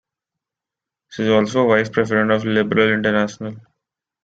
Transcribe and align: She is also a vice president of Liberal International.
She 1.11 1.21
is 1.21 1.29
also 1.29 1.65
a 1.65 1.75
vice 1.77 1.89
president 1.89 2.31
of 2.31 2.43
Liberal 2.43 2.91
International. 2.91 3.57